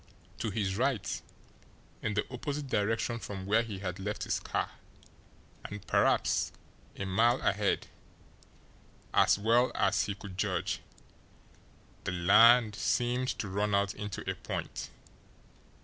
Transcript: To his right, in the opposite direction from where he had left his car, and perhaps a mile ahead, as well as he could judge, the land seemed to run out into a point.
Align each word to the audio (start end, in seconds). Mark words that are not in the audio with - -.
To 0.39 0.49
his 0.49 0.77
right, 0.77 1.21
in 2.01 2.15
the 2.15 2.25
opposite 2.33 2.65
direction 2.65 3.19
from 3.19 3.45
where 3.45 3.61
he 3.61 3.77
had 3.77 3.99
left 3.99 4.23
his 4.23 4.39
car, 4.39 4.71
and 5.63 5.85
perhaps 5.85 6.51
a 6.95 7.05
mile 7.05 7.39
ahead, 7.43 7.85
as 9.13 9.37
well 9.37 9.71
as 9.75 10.05
he 10.05 10.15
could 10.15 10.39
judge, 10.39 10.81
the 12.05 12.11
land 12.13 12.75
seemed 12.75 13.27
to 13.37 13.47
run 13.47 13.75
out 13.75 13.93
into 13.93 14.27
a 14.27 14.33
point. 14.33 14.89